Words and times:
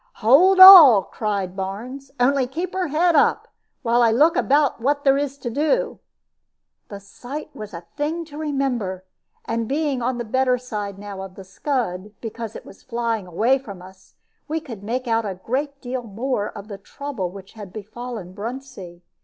"Hold 0.15 0.59
all!" 0.59 1.03
cried 1.03 1.55
Barnes; 1.55 2.09
"only 2.19 2.47
keep 2.47 2.73
her 2.73 2.87
head 2.87 3.15
up, 3.15 3.47
while 3.83 4.01
I 4.01 4.09
look 4.09 4.35
about 4.35 4.81
what 4.81 5.03
there 5.03 5.15
is 5.15 5.37
to 5.37 5.51
do." 5.51 5.99
The 6.87 6.99
sight 6.99 7.55
was 7.55 7.71
a 7.71 7.85
thing 7.97 8.25
to 8.25 8.37
remember; 8.39 9.05
and 9.45 9.67
being 9.67 10.01
on 10.01 10.17
the 10.17 10.25
better 10.25 10.57
side 10.57 10.97
now 10.97 11.21
of 11.21 11.35
the 11.35 11.43
scud, 11.43 12.13
because 12.19 12.55
it 12.55 12.65
was 12.65 12.81
flying 12.81 13.27
away 13.27 13.59
from 13.59 13.79
us, 13.79 14.15
we 14.47 14.59
could 14.59 14.81
make 14.81 15.07
out 15.07 15.23
a 15.23 15.35
great 15.35 15.79
deal 15.81 16.01
more 16.01 16.47
of 16.49 16.67
the 16.67 16.79
trouble 16.79 17.29
which 17.29 17.53
had 17.53 17.71
befallen 17.71 18.33
Bruntsea. 18.33 19.01